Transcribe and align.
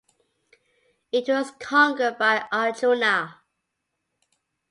It 1.11 1.27
was 1.29 1.51
conquered 1.59 2.17
by 2.17 2.47
Arjuna. 2.51 3.43